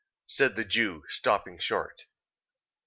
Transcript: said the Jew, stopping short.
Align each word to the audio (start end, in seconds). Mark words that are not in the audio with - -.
said 0.25 0.55
the 0.55 0.65
Jew, 0.65 1.03
stopping 1.09 1.59
short. 1.59 2.05